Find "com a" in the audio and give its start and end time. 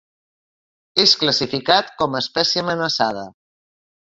2.01-2.25